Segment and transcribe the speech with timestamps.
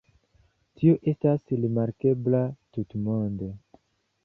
[0.79, 2.41] Tio estas rimarkebla
[2.79, 3.55] tutmonde.